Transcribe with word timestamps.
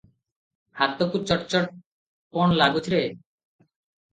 ହାତକୁ 0.79 1.21
ଚଟ୍ 1.31 1.45
ଚଟ୍ 1.55 1.67
କଣ 2.39 2.59
ଲାଗୁଛି 2.63 2.95
ରେ? 2.95 3.03